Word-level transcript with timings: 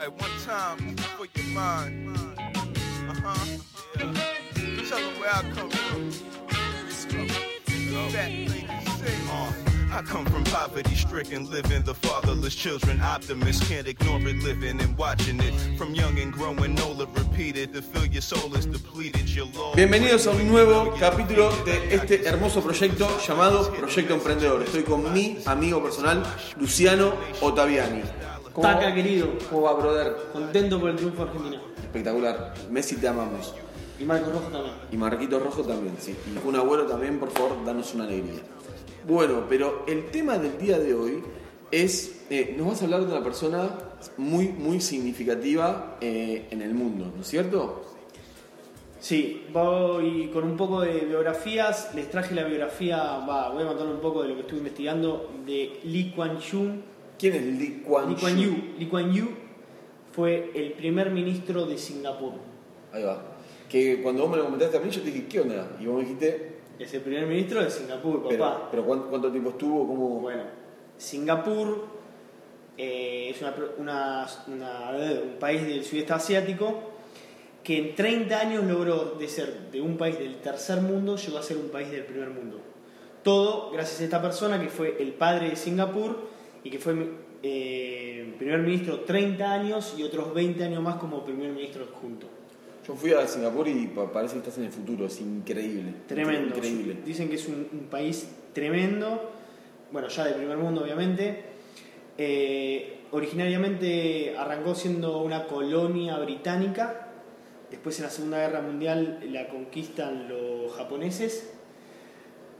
At 0.00 0.12
one 0.12 0.30
time, 0.44 0.96
for 0.96 1.26
your 1.34 1.46
mind. 1.54 2.16
Uh 3.08 3.14
huh. 3.22 3.58
Yeah. 3.98 4.14
Tell 4.88 4.98
them 4.98 5.20
where 5.20 5.30
I 5.30 5.42
come 5.54 5.70
from. 5.70 6.10
Fat 8.10 8.30
lady 8.30 8.66
sing. 8.98 9.30
Uh, 9.30 9.65
I 9.96 10.02
come 10.02 10.26
from 10.26 10.44
poverty 10.44 10.94
stricken 10.94 11.50
living, 11.50 11.82
the 11.82 11.94
fatherless 11.94 12.54
children, 12.54 13.00
optimists 13.00 13.66
can't 13.66 13.88
ignore 13.88 14.20
it 14.28 14.36
living 14.44 14.78
and 14.78 14.94
watching 14.98 15.40
it 15.40 15.54
from 15.78 15.94
young 15.94 16.18
and 16.18 16.30
growing. 16.30 16.74
Nola 16.74 17.06
repeated 17.14 17.72
to 17.72 17.80
feel 17.80 18.04
your 18.04 18.20
soul 18.20 18.54
is 18.56 18.66
depleted. 18.66 19.26
Your 19.30 19.46
Lord. 19.56 19.74
Bienvenidos 19.74 20.26
a 20.26 20.32
un 20.32 20.48
nuevo 20.48 20.94
capítulo 21.00 21.50
de 21.64 21.94
este 21.94 22.26
hermoso 22.28 22.60
proyecto 22.60 23.08
llamado 23.26 23.72
Proyecto 23.72 24.12
Emprendedor. 24.12 24.62
Estoy 24.64 24.82
con 24.82 25.10
mi 25.14 25.38
amigo 25.46 25.82
personal, 25.82 26.22
Luciano 26.60 27.14
Ottaviani. 27.40 28.02
¿Cómo 28.52 28.68
Taca, 28.68 28.94
querido. 28.94 29.38
¿Cómo 29.48 29.62
va, 29.62 29.72
brother? 29.80 30.14
Contento 30.30 30.78
por 30.78 30.90
el 30.90 30.96
triunfo 30.96 31.22
argentino. 31.22 31.56
Espectacular. 31.78 32.52
Messi 32.70 32.96
te 32.96 33.08
amamos. 33.08 33.54
Y 33.98 34.04
Marcos 34.04 34.32
Rojo 34.32 34.48
también. 34.48 34.74
Y 34.92 34.96
Marquito 34.96 35.38
Rojo 35.38 35.62
también, 35.62 35.94
sí. 35.98 36.14
Y 36.34 36.38
Kun 36.38 36.56
Agüero 36.56 36.86
también, 36.86 37.18
por 37.18 37.30
favor, 37.30 37.64
danos 37.64 37.94
una 37.94 38.04
alegría. 38.04 38.42
Bueno, 39.06 39.44
pero 39.48 39.84
el 39.86 40.06
tema 40.10 40.38
del 40.38 40.58
día 40.58 40.78
de 40.78 40.94
hoy 40.94 41.22
es, 41.70 42.26
eh, 42.30 42.54
nos 42.58 42.68
vas 42.68 42.82
a 42.82 42.84
hablar 42.84 43.00
de 43.06 43.12
una 43.12 43.22
persona 43.22 43.70
muy, 44.16 44.48
muy 44.48 44.80
significativa 44.80 45.96
eh, 46.00 46.48
en 46.50 46.62
el 46.62 46.74
mundo, 46.74 47.12
¿no 47.14 47.22
es 47.22 47.28
cierto? 47.28 47.82
Sí, 49.00 49.44
voy 49.52 50.30
con 50.32 50.44
un 50.44 50.56
poco 50.56 50.80
de 50.80 51.00
biografías. 51.00 51.94
Les 51.94 52.10
traje 52.10 52.34
la 52.34 52.44
biografía, 52.44 52.96
va, 53.18 53.50
voy 53.50 53.62
a 53.62 53.68
contar 53.68 53.86
un 53.86 54.00
poco 54.00 54.22
de 54.22 54.30
lo 54.30 54.34
que 54.34 54.40
estuve 54.40 54.58
investigando 54.58 55.30
de 55.46 55.80
Lee 55.84 56.12
Kuan 56.14 56.38
Yew. 56.38 56.82
¿Quién 57.18 57.34
es 57.34 57.42
Lee 57.42 57.82
Kuan 57.86 58.08
Lee 58.08 58.16
Kuan? 58.16 58.36
Yew. 58.36 58.74
Lee 58.78 58.86
Kuan 58.86 59.12
Yew 59.12 59.28
fue 60.12 60.50
el 60.54 60.72
primer 60.72 61.10
ministro 61.10 61.66
de 61.66 61.78
Singapur. 61.78 62.32
Ahí 62.92 63.04
va. 63.04 63.35
Que 63.68 64.00
cuando 64.02 64.22
vos 64.22 64.30
me 64.30 64.36
lo 64.36 64.44
comentaste 64.44 64.76
a 64.76 64.80
mí, 64.80 64.90
yo 64.90 65.00
te 65.02 65.10
dije, 65.10 65.26
¿qué 65.28 65.40
onda? 65.40 65.76
Y 65.80 65.86
vos 65.86 65.96
me 65.96 66.02
dijiste, 66.02 66.52
Es 66.78 66.92
el 66.94 67.00
primer 67.00 67.26
ministro 67.26 67.62
de 67.62 67.70
Singapur, 67.70 68.22
papá. 68.22 68.30
pero, 68.30 68.68
pero 68.70 68.84
¿cuánto, 68.84 69.08
cuánto 69.08 69.30
tiempo 69.32 69.50
estuvo? 69.50 69.86
¿Cómo? 69.86 70.20
Bueno, 70.20 70.42
Singapur 70.96 71.86
eh, 72.78 73.30
es 73.30 73.40
una, 73.40 73.54
una- 73.78 74.26
una- 74.48 74.90
un 75.22 75.38
país 75.38 75.66
del 75.66 75.82
sudeste 75.84 76.12
asiático 76.12 76.92
que 77.64 77.78
en 77.78 77.94
30 77.96 78.38
años 78.38 78.64
logró 78.64 79.16
de 79.18 79.26
ser 79.28 79.70
de 79.72 79.80
un 79.80 79.96
país 79.96 80.18
del 80.18 80.36
tercer 80.36 80.80
mundo, 80.80 81.16
llegó 81.16 81.38
a 81.38 81.42
ser 81.42 81.56
un 81.56 81.68
país 81.68 81.90
del 81.90 82.04
primer 82.04 82.28
mundo. 82.30 82.60
Todo 83.22 83.70
gracias 83.72 84.00
a 84.00 84.04
esta 84.04 84.22
persona 84.22 84.60
que 84.60 84.68
fue 84.68 84.96
el 85.00 85.12
padre 85.14 85.50
de 85.50 85.56
Singapur 85.56 86.16
y 86.62 86.70
que 86.70 86.78
fue 86.78 86.94
eh, 87.42 88.34
primer 88.38 88.60
ministro 88.60 89.00
30 89.00 89.52
años 89.52 89.94
y 89.98 90.02
otros 90.04 90.32
20 90.32 90.62
años 90.62 90.82
más 90.82 90.96
como 90.96 91.24
primer 91.24 91.50
ministro 91.50 91.82
adjunto. 91.84 92.28
Yo 92.86 92.94
fui 92.94 93.12
a 93.12 93.26
Singapur 93.26 93.66
y 93.68 93.86
pa- 93.88 94.12
parece 94.12 94.34
que 94.34 94.38
estás 94.40 94.58
en 94.58 94.64
el 94.64 94.72
futuro, 94.72 95.06
es 95.06 95.20
increíble. 95.20 95.92
Tremendo. 96.06 96.54
Increíble. 96.54 96.98
Dicen 97.04 97.28
que 97.28 97.34
es 97.34 97.46
un, 97.48 97.68
un 97.72 97.86
país 97.90 98.28
tremendo. 98.52 99.32
Bueno, 99.90 100.08
ya 100.08 100.24
de 100.24 100.34
primer 100.34 100.56
mundo, 100.56 100.82
obviamente. 100.82 101.44
Eh, 102.18 103.00
originariamente 103.10 104.34
arrancó 104.38 104.74
siendo 104.74 105.22
una 105.22 105.46
colonia 105.46 106.18
británica. 106.18 107.08
Después, 107.70 107.98
en 107.98 108.04
la 108.04 108.10
Segunda 108.10 108.38
Guerra 108.38 108.60
Mundial, 108.62 109.20
la 109.32 109.48
conquistan 109.48 110.28
los 110.28 110.72
japoneses. 110.74 111.50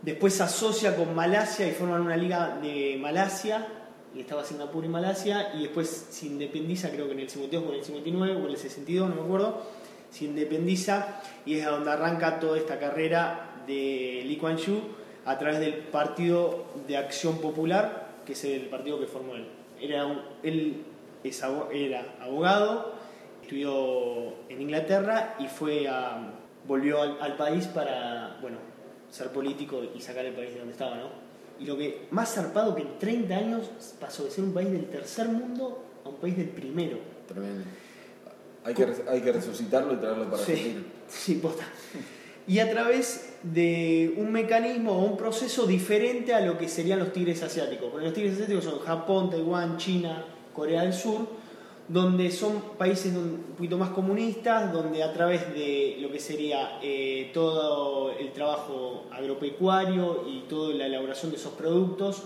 Después 0.03 0.35
se 0.35 0.43
asocia 0.43 0.97
con 0.97 1.15
Malasia 1.15 1.69
y 1.69 1.73
forman 1.73 2.01
una 2.03 2.17
liga 2.17 2.59
de 2.61 2.99
Malasia. 3.01 3.67
Y 4.15 4.21
estaba 4.21 4.45
Singapur 4.45 4.85
y 4.85 4.89
Malasia. 4.89 5.55
Y 5.55 5.63
después 5.63 6.09
se 6.11 6.27
independiza, 6.27 6.91
creo 6.91 7.07
que 7.07 7.13
en 7.13 7.21
el 7.21 7.29
52 7.31 7.65
o 7.69 7.73
en 7.73 7.79
el 7.79 7.85
59 7.85 8.35
o 8.35 8.45
en 8.47 8.51
el 8.51 8.57
62, 8.57 9.09
no 9.09 9.15
me 9.15 9.23
acuerdo. 9.23 9.63
Se 10.17 10.25
independiza 10.25 11.21
y 11.45 11.59
es 11.59 11.67
a 11.67 11.73
donde 11.73 11.91
arranca 11.91 12.41
toda 12.41 12.57
esta 12.57 12.79
carrera 12.79 13.51
de 13.67 14.23
Lee 14.25 14.39
Kuan 14.41 14.57
Yew 14.57 14.81
a 15.27 15.37
través 15.37 15.61
del 15.61 15.75
Partido 15.75 16.65
de 16.89 16.97
Acción 16.97 17.37
Popular, 17.37 18.15
que 18.25 18.33
es 18.33 18.43
el 18.45 18.63
partido 18.71 18.99
que 18.99 19.07
formó 19.07 19.35
él. 19.35 19.47
Era 19.79 20.07
él 20.43 20.85
es 21.23 21.45
era 21.71 22.17
abogado, 22.19 22.95
estudió 23.43 24.33
en 24.49 24.63
Inglaterra 24.63 25.35
y 25.39 25.49
fue 25.49 25.87
a, 25.87 26.33
volvió 26.67 27.03
al, 27.03 27.21
al 27.21 27.37
país 27.37 27.67
para 27.67 28.39
bueno, 28.41 28.57
ser 29.11 29.29
político 29.29 29.83
y 29.95 30.01
sacar 30.01 30.25
el 30.25 30.33
país 30.33 30.55
de 30.55 30.61
donde 30.61 30.73
estaba. 30.73 30.97
¿no? 30.97 31.11
Y 31.61 31.67
lo 31.67 31.77
que 31.77 32.07
más 32.11 32.33
zarpado 32.35 32.75
que 32.75 32.81
en 32.81 32.99
30 32.99 33.35
años 33.37 33.71
pasó 34.01 34.25
de 34.25 34.31
ser 34.31 34.45
un 34.45 34.55
país 34.55 34.73
del 34.73 34.87
tercer 34.87 35.29
mundo 35.29 35.85
a 36.07 36.09
un 36.09 36.17
país 36.17 36.39
del 36.39 36.49
primero. 36.49 36.97
Tremendo. 37.29 37.65
Hay 38.67 38.75
que, 38.75 38.85
hay 39.09 39.21
que 39.21 39.31
resucitarlo 39.31 39.95
y 39.95 39.97
traerlo 39.99 40.25
para 40.29 40.43
Sí, 40.43 40.85
sí, 41.07 41.37
posta. 41.37 41.65
Y 42.49 42.59
a 42.59 42.69
través 42.69 43.37
de 43.45 44.15
un 44.17 44.33
mecanismo 44.33 44.91
o 44.91 45.05
un 45.05 45.17
proceso 45.17 45.69
diferente 45.69 46.35
a 46.35 46.41
lo 46.41 46.59
que 46.59 46.67
serían 46.67 46.99
los 46.99 47.13
tigres 47.13 47.45
asiáticos. 47.45 47.91
Porque 47.91 48.07
los 48.07 48.15
tigres 48.15 48.35
asiáticos 48.35 48.65
son 48.65 48.81
Japón, 48.81 49.31
Taiwán, 49.31 49.77
China, 49.77 50.25
Corea 50.53 50.83
del 50.83 50.95
Sur, 50.95 51.29
donde 51.87 52.29
son 52.33 52.61
países 52.77 53.15
un 53.15 53.55
poquito 53.57 53.79
más 53.79 53.91
comunistas, 53.91 54.73
donde 54.73 55.05
a 55.05 55.13
través 55.13 55.55
de 55.55 55.99
lo 56.01 56.11
que 56.11 56.19
sería 56.19 56.81
eh, 56.83 57.31
todo 57.33 58.11
el 58.19 58.33
trabajo 58.33 59.05
agropecuario 59.13 60.25
y 60.29 60.41
toda 60.49 60.75
la 60.75 60.87
elaboración 60.87 61.31
de 61.31 61.37
esos 61.37 61.53
productos 61.53 62.25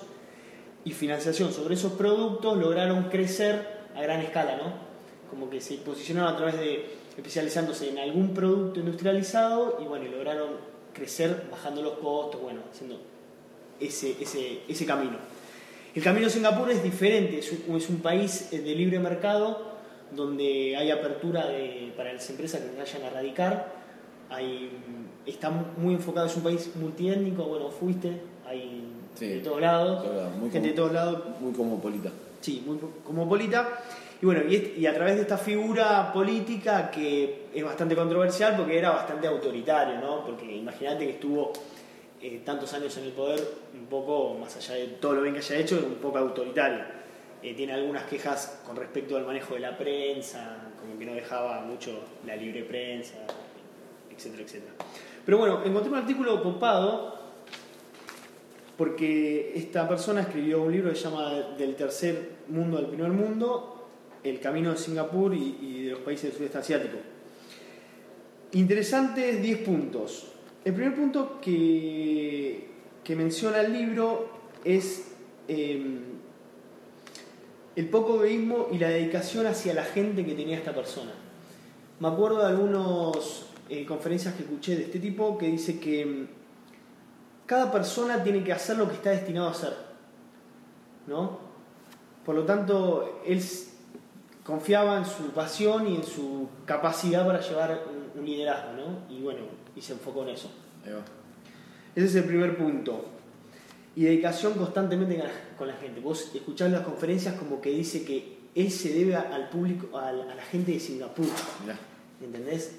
y 0.84 0.92
financiación 0.92 1.52
sobre 1.52 1.74
esos 1.74 1.92
productos 1.92 2.56
lograron 2.56 3.10
crecer 3.10 3.80
a 3.94 4.00
gran 4.00 4.20
escala, 4.20 4.56
¿no? 4.56 4.89
Como 5.30 5.48
que 5.48 5.60
se 5.60 5.76
posicionaron 5.76 6.34
a 6.34 6.36
través 6.36 6.58
de 6.58 6.86
especializándose 7.16 7.88
en 7.90 7.98
algún 7.98 8.34
producto 8.34 8.80
industrializado 8.80 9.78
y 9.80 9.84
bueno, 9.84 10.06
lograron 10.10 10.48
crecer 10.92 11.44
bajando 11.50 11.82
los 11.82 11.94
costos, 11.94 12.40
bueno, 12.42 12.60
haciendo 12.72 12.98
ese, 13.78 14.16
ese, 14.20 14.60
ese 14.68 14.84
camino. 14.86 15.16
El 15.94 16.02
camino 16.02 16.26
de 16.26 16.32
Singapur 16.32 16.70
es 16.70 16.82
diferente, 16.82 17.38
es 17.38 17.50
un, 17.68 17.76
es 17.76 17.88
un 17.88 17.98
país 18.00 18.48
eh, 18.52 18.60
de 18.60 18.74
libre 18.74 18.98
mercado 18.98 19.70
donde 20.14 20.76
hay 20.76 20.90
apertura 20.90 21.46
de- 21.46 21.92
para 21.96 22.12
las 22.12 22.28
empresas 22.30 22.60
que 22.60 22.76
vayan 22.78 23.02
a 23.04 23.10
radicar, 23.10 23.72
hay, 24.28 24.70
está 25.26 25.50
muy 25.50 25.94
enfocado, 25.94 26.26
es 26.26 26.36
un 26.36 26.42
país 26.42 26.70
multiétnico, 26.76 27.44
bueno, 27.44 27.70
fuiste, 27.70 28.20
hay 28.46 28.84
Sí, 29.16 29.26
de 29.26 29.40
todos 29.40 29.60
lados, 29.60 30.06
gente 30.52 30.68
de 30.68 30.74
todos 30.74 30.92
lados, 30.92 31.22
Muy 31.40 31.52
cosmopolita. 31.52 32.10
Sí, 32.40 32.62
muy 32.64 32.78
cosmopolita. 33.04 33.68
Y 34.22 34.26
bueno, 34.26 34.42
y, 34.48 34.54
est- 34.56 34.78
y 34.78 34.86
a 34.86 34.92
través 34.94 35.16
de 35.16 35.22
esta 35.22 35.38
figura 35.38 36.12
política 36.12 36.90
que 36.90 37.46
es 37.54 37.64
bastante 37.64 37.94
controversial 37.96 38.54
porque 38.56 38.76
era 38.78 38.90
bastante 38.90 39.26
autoritario, 39.26 39.98
¿no? 40.00 40.24
Porque 40.24 40.44
imagínate 40.56 41.06
que 41.06 41.12
estuvo 41.12 41.52
eh, 42.20 42.42
tantos 42.44 42.72
años 42.74 42.94
en 42.98 43.04
el 43.04 43.12
poder, 43.12 43.40
un 43.72 43.86
poco, 43.86 44.34
más 44.38 44.54
allá 44.56 44.74
de 44.74 44.86
todo 44.88 45.14
lo 45.14 45.22
bien 45.22 45.32
que 45.34 45.40
haya 45.40 45.56
hecho, 45.56 45.76
un 45.86 45.94
poco 45.94 46.18
autoritario. 46.18 46.80
Eh, 47.42 47.54
tiene 47.54 47.72
algunas 47.72 48.04
quejas 48.04 48.60
con 48.66 48.76
respecto 48.76 49.16
al 49.16 49.24
manejo 49.24 49.54
de 49.54 49.60
la 49.60 49.78
prensa, 49.78 50.58
como 50.78 50.98
que 50.98 51.06
no 51.06 51.14
dejaba 51.14 51.62
mucho 51.62 52.00
la 52.26 52.36
libre 52.36 52.62
prensa, 52.64 53.14
etcétera, 54.14 54.42
etcétera. 54.42 54.72
Pero 55.24 55.38
bueno, 55.38 55.62
encontré 55.64 55.90
un 55.90 55.96
artículo 55.98 56.42
copado 56.42 57.18
porque 58.76 59.52
esta 59.56 59.88
persona 59.88 60.22
escribió 60.22 60.62
un 60.62 60.72
libro 60.72 60.90
que 60.90 60.96
se 60.96 61.04
llama 61.04 61.32
Del 61.56 61.74
tercer 61.74 62.30
mundo 62.48 62.76
al 62.78 62.86
primer 62.86 63.10
mundo, 63.10 63.79
El 64.22 64.40
camino 64.40 64.72
de 64.72 64.76
Singapur 64.76 65.34
y, 65.34 65.84
de 65.84 65.90
los 65.92 66.00
países 66.00 66.24
del 66.24 66.34
sudeste 66.34 66.58
asiático. 66.58 66.98
Interesantes 68.52 69.40
10 69.40 69.58
puntos. 69.58 70.32
El 70.64 70.74
primer 70.74 70.94
punto 70.94 71.40
que, 71.40 72.68
que 73.02 73.16
menciona 73.16 73.60
el 73.60 73.72
libro 73.72 74.28
es 74.64 75.12
eh, 75.48 75.98
el 77.76 77.88
poco 77.88 78.16
egoísmo 78.16 78.68
y 78.72 78.78
la 78.78 78.88
dedicación 78.88 79.46
hacia 79.46 79.72
la 79.72 79.84
gente 79.84 80.24
que 80.24 80.34
tenía 80.34 80.58
esta 80.58 80.74
persona. 80.74 81.12
Me 82.00 82.08
acuerdo 82.08 82.40
de 82.40 82.46
algunas 82.46 83.46
conferencias 83.86 84.34
que 84.34 84.42
escuché 84.42 84.76
de 84.76 84.82
este 84.84 84.98
tipo 84.98 85.38
que 85.38 85.46
dice 85.46 85.78
que 85.78 86.04
mm, 86.04 86.28
cada 87.46 87.70
persona 87.70 88.22
tiene 88.22 88.42
que 88.42 88.52
hacer 88.52 88.76
lo 88.76 88.88
que 88.88 88.94
está 88.94 89.10
destinado 89.10 89.48
a 89.48 89.52
hacer. 89.52 89.76
¿No? 91.06 91.38
Por 92.24 92.34
lo 92.34 92.44
tanto, 92.44 93.22
él 93.26 93.42
confiaba 94.44 94.98
en 94.98 95.04
su 95.04 95.30
pasión 95.30 95.86
y 95.88 95.96
en 95.96 96.04
su 96.04 96.48
capacidad 96.64 97.26
para 97.26 97.40
llevar 97.40 97.84
un, 97.90 98.20
un 98.20 98.26
liderazgo, 98.26 98.72
¿no? 98.72 99.14
Y 99.14 99.22
bueno, 99.22 99.40
y 99.76 99.80
se 99.80 99.92
enfocó 99.92 100.22
en 100.22 100.30
eso. 100.30 100.50
Ahí 100.84 100.92
va. 100.92 101.02
Ese 101.94 102.06
es 102.06 102.14
el 102.14 102.24
primer 102.24 102.56
punto. 102.56 103.04
Y 103.96 104.04
dedicación 104.04 104.54
constantemente 104.54 105.22
con 105.58 105.66
la, 105.66 105.74
la 105.74 105.80
gente. 105.80 106.00
Vos 106.00 106.30
escuchás 106.34 106.70
las 106.70 106.82
conferencias 106.82 107.34
como 107.34 107.60
que 107.60 107.70
dice 107.70 108.04
que 108.04 108.38
él 108.54 108.70
se 108.70 108.92
debe 108.94 109.16
al 109.16 109.48
público, 109.48 109.98
a 109.98 110.12
la, 110.12 110.32
a 110.32 110.34
la 110.34 110.42
gente 110.42 110.72
de 110.72 110.80
Singapur. 110.80 111.26
Mirá. 111.62 111.78
¿Entendés? 112.22 112.76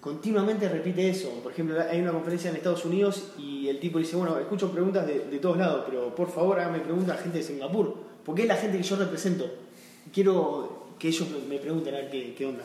Continuamente 0.00 0.68
repite 0.68 1.08
eso. 1.08 1.30
Por 1.42 1.52
ejemplo, 1.52 1.80
hay 1.80 2.00
una 2.00 2.12
conferencia 2.12 2.50
en 2.50 2.56
Estados 2.56 2.84
Unidos 2.84 3.32
y 3.38 3.68
el 3.68 3.80
tipo 3.80 3.98
dice, 3.98 4.14
bueno, 4.14 4.38
escucho 4.38 4.70
preguntas 4.70 5.06
de, 5.06 5.20
de 5.20 5.38
todos 5.38 5.56
lados, 5.56 5.84
pero 5.88 6.14
por 6.14 6.30
favor 6.30 6.60
hágame 6.60 6.78
preguntas 6.78 7.18
a 7.18 7.22
gente 7.22 7.38
de 7.38 7.44
Singapur, 7.44 7.96
porque 8.24 8.42
es 8.42 8.48
la 8.48 8.56
gente 8.56 8.76
que 8.78 8.84
yo 8.84 8.96
represento. 8.96 9.50
Quiero 10.12 10.75
que 10.98 11.08
ellos 11.08 11.28
me, 11.48 11.58
pregunten 11.58 11.94
a 11.94 11.98
ver 11.98 12.10
qué, 12.10 12.34
qué 12.34 12.46
onda. 12.46 12.64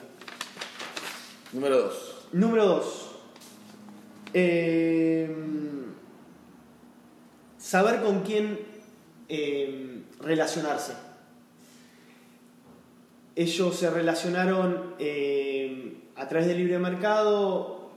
Número 1.53 1.81
2. 1.81 2.15
Número 2.33 2.65
2. 2.65 3.07
saber 7.57 8.01
con 8.01 8.21
quién 8.21 8.59
eh, 9.27 10.03
relacionarse. 10.19 10.93
Ellos 13.35 13.75
se 13.75 13.89
relacionaron 13.89 14.95
eh, 14.99 16.01
a 16.15 16.27
través 16.27 16.47
del 16.47 16.57
libre 16.57 16.79
mercado, 16.79 17.91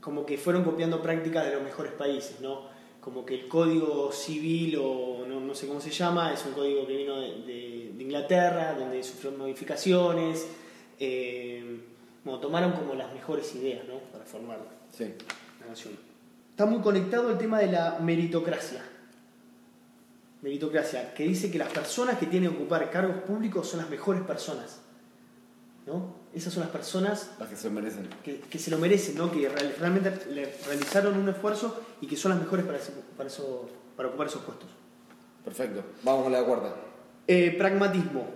como 0.00 0.24
que 0.24 0.38
fueron 0.38 0.64
copiando 0.64 1.02
prácticas 1.02 1.44
de 1.44 1.54
los 1.54 1.62
mejores 1.62 1.92
países, 1.92 2.40
¿no? 2.40 2.77
Como 3.00 3.24
que 3.24 3.34
el 3.34 3.48
código 3.48 4.10
civil, 4.12 4.76
o 4.82 5.24
no, 5.26 5.40
no 5.40 5.54
sé 5.54 5.66
cómo 5.68 5.80
se 5.80 5.90
llama, 5.90 6.32
es 6.32 6.44
un 6.44 6.52
código 6.52 6.86
que 6.86 6.96
vino 6.96 7.18
de, 7.20 7.28
de- 7.42 7.92
de 7.94 8.02
Inglaterra, 8.02 8.74
donde 8.78 9.02
sufrió 9.02 9.32
modificaciones. 9.32 10.46
eh, 11.00 11.80
bueno, 12.24 12.40
tomaron 12.40 12.72
como 12.72 12.94
las 12.94 13.12
mejores 13.14 13.54
ideas, 13.54 13.86
¿no? 13.86 13.98
Para 14.12 14.24
formar 14.24 14.58
Sí. 14.92 15.04
la 15.60 15.66
nación. 15.68 15.94
Está 16.50 16.66
muy 16.66 16.80
conectado 16.82 17.30
el 17.30 17.38
tema 17.38 17.60
de 17.60 17.68
la 17.68 17.98
meritocracia. 18.00 18.82
Meritocracia, 20.42 21.14
que 21.14 21.24
dice 21.24 21.50
que 21.50 21.58
las 21.58 21.68
personas 21.72 22.18
que 22.18 22.26
tienen 22.26 22.50
que 22.50 22.56
ocupar 22.56 22.90
cargos 22.90 23.22
públicos 23.22 23.68
son 23.68 23.80
las 23.80 23.90
mejores 23.90 24.22
personas. 24.22 24.80
¿No? 25.88 26.16
Esas 26.34 26.52
son 26.52 26.64
las 26.64 26.70
personas 26.70 27.30
Las 27.40 27.48
que 27.48 27.56
se 27.56 27.70
merecen. 27.70 28.10
que, 28.22 28.40
que 28.40 28.58
se 28.58 28.70
lo 28.70 28.76
merecen, 28.76 29.16
¿no? 29.16 29.32
que 29.32 29.48
real- 29.48 29.74
realmente 29.80 30.26
le- 30.30 30.54
realizaron 30.66 31.16
un 31.16 31.26
esfuerzo 31.30 31.80
y 32.02 32.06
que 32.06 32.14
son 32.14 32.32
las 32.32 32.40
mejores 32.40 32.66
para, 32.66 32.76
ese- 32.76 32.92
para, 33.16 33.26
eso, 33.28 33.70
para 33.96 34.10
ocupar 34.10 34.26
esos 34.26 34.42
puestos. 34.42 34.68
Perfecto. 35.42 35.82
Vamos 36.02 36.24
con 36.24 36.32
la 36.32 36.44
cuarta. 36.44 36.74
Eh, 37.26 37.54
pragmatismo. 37.56 38.26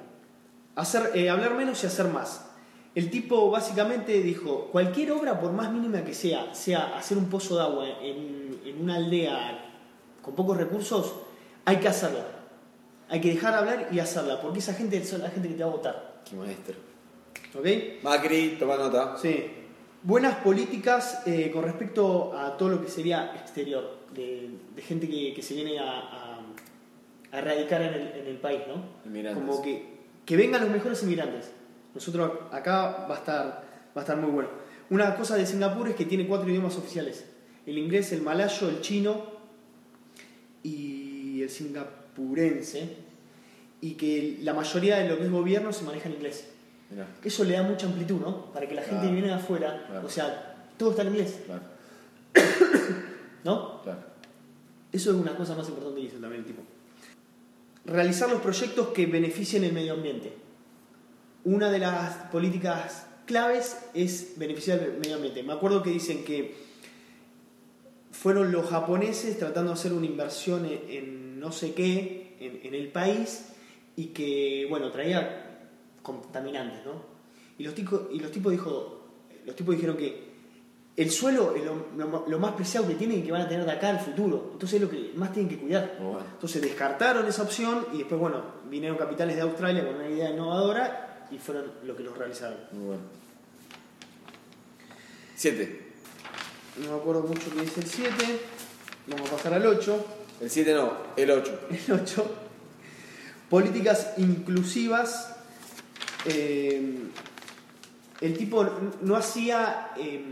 Hacer, 0.76 1.10
eh, 1.14 1.28
hablar 1.28 1.54
menos 1.54 1.84
y 1.84 1.86
hacer 1.86 2.06
más. 2.06 2.46
El 2.94 3.10
tipo 3.10 3.50
básicamente 3.50 4.22
dijo, 4.22 4.68
cualquier 4.72 5.12
obra, 5.12 5.38
por 5.38 5.52
más 5.52 5.70
mínima 5.70 6.02
que 6.04 6.14
sea, 6.14 6.54
sea 6.54 6.96
hacer 6.96 7.18
un 7.18 7.26
pozo 7.28 7.56
de 7.56 7.62
agua 7.62 7.86
en, 8.00 8.60
en 8.64 8.80
una 8.82 8.96
aldea 8.96 9.62
con 10.22 10.34
pocos 10.34 10.56
recursos, 10.56 11.12
hay 11.66 11.76
que 11.76 11.88
hacerla. 11.88 12.24
Hay 13.10 13.20
que 13.20 13.28
dejar 13.34 13.52
de 13.52 13.58
hablar 13.58 13.88
y 13.92 13.98
hacerla, 13.98 14.40
porque 14.40 14.60
esa 14.60 14.72
gente 14.72 14.96
es 14.96 15.12
la 15.18 15.28
gente 15.28 15.48
que 15.48 15.54
te 15.54 15.62
va 15.64 15.68
a 15.70 15.72
votar. 15.74 16.22
Qué 16.28 16.34
maestro. 16.34 16.76
¿Ok? 17.54 17.66
Macri, 18.02 18.56
toma 18.58 18.76
nota. 18.76 19.16
Sí. 19.16 19.46
Buenas 20.02 20.36
políticas 20.36 21.22
eh, 21.26 21.50
con 21.52 21.62
respecto 21.64 22.36
a 22.36 22.56
todo 22.56 22.70
lo 22.70 22.84
que 22.84 22.90
sería 22.90 23.36
exterior, 23.36 23.98
de, 24.14 24.50
de 24.74 24.82
gente 24.82 25.08
que, 25.08 25.32
que 25.34 25.42
se 25.42 25.54
viene 25.54 25.78
a, 25.78 25.84
a- 25.90 26.38
a 27.30 27.40
radicar 27.40 27.80
en 27.80 27.94
el, 27.94 28.06
en 28.20 28.26
el 28.26 28.36
país, 28.38 28.60
¿no? 28.68 28.84
Inmigrantes. 29.06 29.42
Como 29.42 29.62
que, 29.62 29.86
que 30.26 30.36
vengan 30.36 30.60
los 30.60 30.70
mejores 30.70 31.02
inmigrantes. 31.02 31.50
Nosotros 31.94 32.30
acá 32.50 33.06
va 33.08 33.14
a 33.14 33.18
estar, 33.18 33.46
va 33.96 33.96
a 33.96 34.00
estar 34.00 34.16
muy 34.18 34.30
bueno. 34.30 34.48
Una 34.90 35.14
cosa 35.16 35.36
de 35.36 35.46
Singapur 35.46 35.88
es 35.88 35.94
que 35.94 36.04
tiene 36.04 36.26
cuatro 36.26 36.50
idiomas 36.50 36.76
oficiales. 36.76 37.24
El 37.64 37.78
inglés, 37.78 38.12
el 38.12 38.20
malayo, 38.22 38.68
el 38.68 38.80
chino 38.82 39.24
y 40.62 41.42
el 41.42 41.48
singapurense. 41.48 42.96
Y 43.80 43.94
que 43.94 44.38
la 44.42 44.52
mayoría 44.52 44.98
de 44.98 45.08
lo 45.08 45.16
que 45.16 45.24
es 45.24 45.30
gobierno 45.30 45.72
se 45.72 45.84
maneja 45.84 46.08
en 46.08 46.16
inglés. 46.16 46.48
Eso 47.24 47.44
le 47.44 47.54
da 47.54 47.62
mucha 47.62 47.86
amplitud, 47.86 48.20
¿no? 48.20 48.46
Para 48.52 48.68
que 48.68 48.74
la 48.74 48.82
gente 48.82 48.96
Claro. 49.00 49.12
viene 49.12 49.28
de 49.28 49.34
afuera, 49.34 49.84
Claro. 49.88 50.06
o 50.06 50.10
sea, 50.10 50.56
todo 50.76 50.90
está 50.90 51.02
en 51.02 51.08
inglés, 51.08 51.38
Claro, 51.46 51.62
¿no? 53.44 53.82
claro. 53.82 53.98
Eso 54.92 55.10
es 55.10 55.16
una 55.16 55.34
cosa 55.36 55.54
más 55.54 55.66
importante 55.68 56.00
que 56.00 56.06
dice 56.06 56.18
también 56.18 56.42
el 56.42 56.46
tipo. 56.46 56.62
Realizar 57.86 58.28
los 58.30 58.40
proyectos 58.42 58.88
que 58.88 59.06
beneficien 59.06 59.64
el 59.64 59.72
medio 59.72 59.94
ambiente. 59.94 60.32
Una 61.44 61.70
de 61.70 61.78
las 61.78 62.14
políticas 62.30 63.06
claves 63.26 63.76
es 63.94 64.34
beneficiar 64.36 64.78
el 64.80 64.98
medio 64.98 65.16
ambiente. 65.16 65.42
Me 65.42 65.52
acuerdo 65.54 65.82
que 65.82 65.90
dicen 65.90 66.24
que 66.24 66.54
fueron 68.10 68.52
los 68.52 68.68
japoneses 68.68 69.38
tratando 69.38 69.70
de 69.72 69.74
hacer 69.78 69.92
una 69.92 70.06
inversión 70.06 70.66
en, 70.66 70.80
en 70.88 71.40
no 71.40 71.50
sé 71.50 71.72
qué, 71.74 72.36
en, 72.38 72.60
en 72.66 72.74
el 72.74 72.88
país, 72.88 73.46
y 73.96 74.06
que, 74.08 74.66
bueno, 74.68 74.90
traía 74.92 75.51
contaminantes, 76.02 76.84
¿no? 76.84 76.92
Y 77.58 77.64
los, 77.64 77.74
ticos, 77.74 78.02
y 78.12 78.18
los 78.20 78.30
tipos 78.30 78.50
dijo, 78.52 79.06
los 79.46 79.54
tipos 79.56 79.74
dijeron 79.74 79.96
que 79.96 80.32
el 80.96 81.10
suelo 81.10 81.54
es 81.56 81.64
lo, 81.64 81.86
lo- 81.96 82.24
lo 82.28 82.38
más 82.38 82.52
preciado 82.52 82.86
que 82.86 82.94
tienen 82.94 83.20
y 83.20 83.22
que 83.22 83.32
van 83.32 83.42
a 83.42 83.48
tener 83.48 83.64
de 83.64 83.72
acá 83.72 83.88
al 83.90 84.00
futuro. 84.00 84.50
Entonces 84.52 84.74
es 84.76 84.82
lo 84.82 84.90
que 84.90 85.12
más 85.16 85.32
tienen 85.32 85.48
que 85.48 85.58
cuidar. 85.58 85.96
Bueno. 86.00 86.20
Entonces 86.34 86.60
descartaron 86.60 87.26
esa 87.26 87.42
opción 87.42 87.86
y 87.94 87.98
después, 87.98 88.20
bueno, 88.20 88.42
vinieron 88.68 88.98
capitales 88.98 89.36
de 89.36 89.42
Australia 89.42 89.86
con 89.86 89.94
una 89.96 90.08
idea 90.08 90.30
innovadora 90.30 91.26
y 91.30 91.38
fueron 91.38 91.72
lo 91.84 91.96
que 91.96 92.02
los 92.02 92.16
realizaron. 92.18 92.58
Muy 92.72 92.84
bueno. 92.86 93.02
Siete. 95.36 95.92
No 96.84 96.90
me 96.92 96.96
acuerdo 96.96 97.22
mucho 97.22 97.50
que 97.54 97.60
dice 97.62 97.80
el 97.80 97.86
7. 97.86 98.40
Vamos 99.08 99.28
a 99.30 99.36
pasar 99.36 99.54
al 99.54 99.66
8. 99.66 100.06
El 100.40 100.50
7 100.50 100.74
no, 100.74 100.92
el 101.16 101.30
8. 101.30 101.60
El 101.88 101.92
8. 101.94 102.34
Políticas 103.50 104.12
inclusivas. 104.18 105.31
Eh, 106.26 106.98
el 108.20 108.36
tipo 108.38 108.64
no 109.00 109.16
hacía 109.16 109.90
eh, 109.96 110.24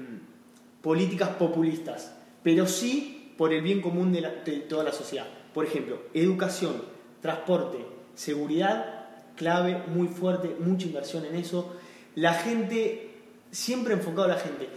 políticas 0.83 1.31
populistas, 1.31 2.13
pero 2.43 2.67
sí 2.67 3.33
por 3.37 3.53
el 3.53 3.63
bien 3.63 3.81
común 3.81 4.13
de, 4.13 4.21
la- 4.21 4.35
de 4.45 4.61
toda 4.61 4.85
la 4.85 4.93
sociedad. 4.93 5.27
Por 5.53 5.65
ejemplo, 5.65 6.01
educación, 6.15 6.83
transporte, 7.21 7.79
seguridad, 8.15 9.09
clave, 9.37 9.83
muy 9.89 10.09
fuerte, 10.09 10.55
mucha 10.61 10.87
inversión 10.87 11.25
en 11.25 11.35
eso. 11.37 11.75
La 12.15 12.35
gente, 12.35 13.11
siempre 13.51 13.95
enfocado 13.95 14.25
a 14.25 14.29
la 14.29 14.39
gente. 14.39 14.69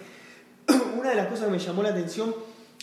Una 1.00 1.10
de 1.10 1.16
las 1.16 1.28
cosas 1.28 1.46
que 1.46 1.52
me 1.52 1.60
llamó 1.60 1.84
la 1.84 1.90
atención, 1.90 2.34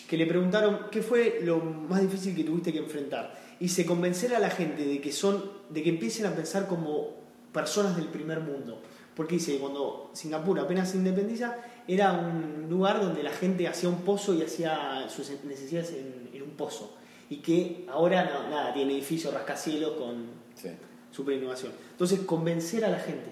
que 0.08 0.16
le 0.16 0.26
preguntaron 0.26 0.86
qué 0.90 1.02
fue 1.02 1.40
lo 1.42 1.58
más 1.58 2.02
difícil 2.02 2.36
que 2.36 2.44
tuviste 2.44 2.72
que 2.72 2.78
enfrentar. 2.78 3.38
Y 3.58 3.68
se 3.68 3.84
convencer 3.84 4.34
a 4.34 4.38
la 4.38 4.50
gente 4.50 4.84
de 4.84 5.00
que 5.00 5.12
son, 5.12 5.50
de 5.70 5.82
que 5.82 5.90
empiecen 5.90 6.26
a 6.26 6.30
pensar 6.34 6.66
como 6.68 7.19
personas 7.52 7.96
del 7.96 8.06
primer 8.08 8.40
mundo. 8.40 8.80
Porque 9.14 9.34
dice, 9.34 9.58
cuando 9.58 10.10
Singapur 10.14 10.58
apenas 10.60 10.90
se 10.90 10.96
independiza, 10.96 11.56
era 11.86 12.12
un 12.12 12.66
lugar 12.70 13.00
donde 13.00 13.22
la 13.22 13.30
gente 13.32 13.66
hacía 13.68 13.88
un 13.88 14.02
pozo 14.02 14.32
y 14.34 14.42
hacía 14.42 15.06
sus 15.08 15.30
necesidades 15.44 15.90
en, 15.92 16.30
en 16.32 16.42
un 16.42 16.50
pozo. 16.50 16.96
Y 17.28 17.36
que 17.36 17.84
ahora 17.90 18.24
no, 18.24 18.48
nada, 18.48 18.72
tiene 18.72 18.92
edificios 18.94 19.32
rascacielos 19.34 19.92
con 19.92 20.26
Sí. 20.54 20.68
super 21.10 21.34
innovación. 21.34 21.72
Entonces, 21.92 22.20
convencer 22.20 22.84
a 22.84 22.88
la 22.90 22.98
gente. 22.98 23.30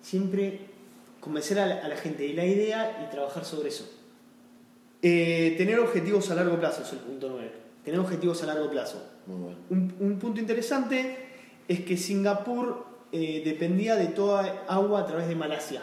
Siempre 0.00 0.60
convencer 1.20 1.58
a 1.58 1.66
la, 1.66 1.74
a 1.84 1.88
la 1.88 1.96
gente 1.96 2.22
de 2.24 2.34
la 2.34 2.44
idea 2.44 3.04
y 3.06 3.10
trabajar 3.10 3.44
sobre 3.44 3.68
eso. 3.70 3.88
Eh, 5.02 5.54
tener 5.58 5.78
objetivos 5.80 6.30
a 6.30 6.34
largo 6.34 6.58
plazo 6.58 6.82
es 6.82 6.92
el 6.92 6.98
punto 7.00 7.28
9. 7.30 7.52
Tener 7.84 8.00
objetivos 8.00 8.42
a 8.42 8.46
largo 8.46 8.70
plazo. 8.70 9.02
Muy 9.26 9.36
bueno. 9.40 9.58
Un, 9.70 9.94
un 10.00 10.18
punto 10.18 10.40
interesante 10.40 11.16
es 11.68 11.80
que 11.80 11.96
Singapur 11.96 12.86
eh, 13.16 13.42
dependía 13.42 13.96
de 13.96 14.08
toda 14.08 14.64
agua 14.68 15.00
a 15.00 15.06
través 15.06 15.26
de 15.26 15.34
Malasia. 15.34 15.80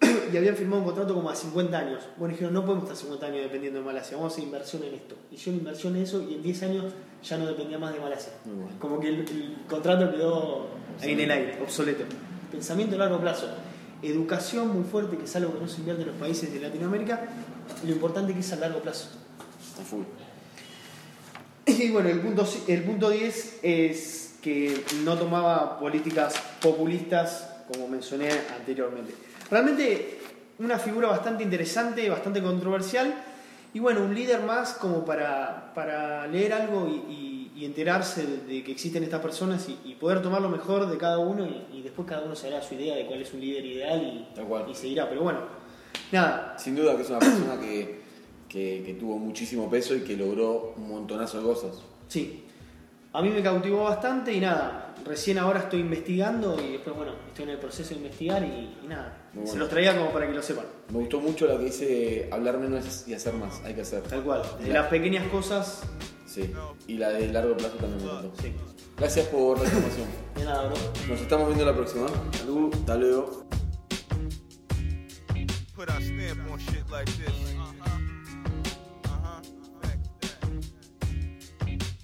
y 0.32 0.36
habían 0.36 0.56
firmado 0.56 0.80
un 0.80 0.84
contrato 0.86 1.14
como 1.14 1.30
a 1.30 1.36
50 1.36 1.78
años. 1.78 2.02
Bueno, 2.16 2.32
dijeron, 2.32 2.54
no 2.54 2.64
podemos 2.64 2.84
estar 2.84 2.96
50 2.96 3.26
años 3.26 3.42
dependiendo 3.42 3.78
de 3.78 3.84
Malasia, 3.84 4.16
vamos 4.16 4.32
a 4.32 4.34
hacer 4.34 4.44
inversión 4.44 4.82
en 4.82 4.94
esto. 4.94 5.14
Hicieron 5.30 5.60
inversión 5.60 5.94
en 5.94 6.02
eso 6.02 6.20
y 6.28 6.34
en 6.34 6.42
10 6.42 6.62
años 6.64 6.84
ya 7.22 7.38
no 7.38 7.46
dependía 7.46 7.78
más 7.78 7.94
de 7.94 8.00
Malasia. 8.00 8.32
Bueno. 8.44 8.68
Como 8.80 8.98
que 8.98 9.08
el, 9.10 9.20
el 9.20 9.56
contrato 9.68 10.10
quedó 10.10 10.66
ahí 11.00 11.12
en 11.12 11.20
el 11.20 11.30
aire, 11.30 11.58
obsoleto. 11.62 12.02
Pensamiento 12.50 12.96
a 12.96 12.98
largo 12.98 13.20
plazo. 13.20 13.46
Educación 14.02 14.74
muy 14.74 14.82
fuerte, 14.82 15.16
que 15.16 15.24
es 15.24 15.36
algo 15.36 15.54
que 15.54 15.60
no 15.60 15.68
se 15.68 15.78
invierte 15.78 16.02
en 16.02 16.08
los 16.08 16.16
países 16.16 16.52
de 16.52 16.58
Latinoamérica. 16.58 17.20
Lo 17.84 17.92
importante 17.92 18.32
que 18.32 18.40
es 18.40 18.52
a 18.52 18.56
largo 18.56 18.80
plazo. 18.80 19.10
A 19.80 19.84
full. 19.84 20.02
Y 21.66 21.90
bueno, 21.90 22.08
el 22.08 22.20
punto, 22.20 22.48
el 22.66 22.82
punto 22.82 23.10
10 23.10 23.60
es 23.62 24.27
que 24.42 24.82
no 25.04 25.16
tomaba 25.18 25.78
políticas 25.78 26.34
populistas, 26.62 27.48
como 27.72 27.88
mencioné 27.88 28.28
anteriormente. 28.56 29.12
Realmente 29.50 30.18
una 30.58 30.78
figura 30.78 31.08
bastante 31.08 31.42
interesante, 31.42 32.08
bastante 32.08 32.42
controversial, 32.42 33.14
y 33.74 33.80
bueno, 33.80 34.00
un 34.02 34.14
líder 34.14 34.40
más 34.42 34.72
como 34.74 35.04
para, 35.04 35.72
para 35.74 36.26
leer 36.26 36.52
algo 36.54 36.88
y, 36.88 37.12
y- 37.12 37.38
y 37.58 37.64
enterarse 37.64 38.24
de, 38.46 38.62
que 38.62 38.70
existen 38.70 39.02
estas 39.02 39.20
personas 39.20 39.68
y, 39.68 39.76
y 39.84 39.94
poder 39.96 40.22
tomar 40.22 40.40
lo 40.40 40.48
mejor 40.48 40.88
de 40.88 40.96
cada 40.96 41.18
uno 41.18 41.44
y, 41.72 41.82
después 41.82 42.06
cada 42.06 42.22
uno 42.22 42.36
se 42.36 42.46
hará 42.46 42.62
su 42.62 42.74
idea 42.74 42.94
de 42.94 43.04
cuál 43.04 43.20
es 43.20 43.34
un 43.34 43.40
líder 43.40 43.64
ideal 43.66 44.28
y 44.70 44.74
seguirá. 44.76 45.08
Pero 45.08 45.22
bueno, 45.22 45.40
nada, 46.12 46.54
Sin 46.56 46.76
duda 46.76 46.94
que 46.94 47.02
es 47.02 47.10
una 47.10 47.18
persona 47.18 47.58
que, 47.60 48.00
que, 48.48 48.84
que 48.86 48.94
tuvo 48.94 49.18
muchísimo 49.18 49.68
peso 49.68 49.96
y 49.96 50.02
que 50.02 50.16
logró 50.16 50.74
un 50.76 50.88
montonazo 50.88 51.38
de 51.38 51.42
cosas. 51.44 51.82
Sí, 52.06 52.44
a 53.12 53.22
mí 53.22 53.30
me 53.30 53.42
cautivó 53.42 53.84
bastante 53.84 54.32
y 54.32 54.40
nada, 54.40 54.94
recién 55.04 55.38
ahora 55.38 55.60
estoy 55.60 55.80
investigando 55.80 56.60
y 56.62 56.72
después, 56.72 56.94
bueno, 56.94 57.12
estoy 57.28 57.44
en 57.44 57.50
el 57.50 57.58
proceso 57.58 57.90
de 57.90 57.96
investigar 57.96 58.42
y, 58.42 58.78
nada. 58.86 59.16
Se 59.44 59.56
los 59.56 59.68
traía 59.68 59.96
como 59.96 60.10
para 60.10 60.26
que 60.26 60.34
lo 60.34 60.42
sepan. 60.42 60.66
Me 60.90 60.98
gustó 60.98 61.20
mucho 61.20 61.46
lo 61.46 61.58
que 61.58 61.64
dice 61.66 62.28
hablar 62.32 62.58
menos 62.58 63.06
y 63.06 63.14
hacer 63.14 63.34
más, 63.34 63.62
hay 63.64 63.74
que 63.74 63.82
hacer. 63.82 64.02
Tal 64.02 64.22
cual, 64.22 64.42
de 64.60 64.72
las 64.72 64.88
pequeñas 64.88 65.26
cosas. 65.28 65.82
Sí, 66.26 66.52
y 66.86 66.98
la 66.98 67.10
de 67.10 67.28
largo 67.28 67.56
plazo 67.56 67.76
también 67.76 68.04
me 68.04 68.12
gustó. 68.12 68.42
Sí. 68.42 68.52
Gracias 68.96 69.26
por 69.28 69.58
la 69.58 69.64
información. 69.64 70.06
De 70.36 70.44
nada, 70.44 70.66
bro. 70.66 70.76
Nos 71.08 71.20
estamos 71.20 71.46
viendo 71.46 71.64
la 71.64 71.74
próxima. 71.74 72.06
¿eh? 72.06 72.38
Salud, 72.38 72.74
hasta 72.74 72.96
luego. 72.96 73.48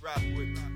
rock. 0.04 0.74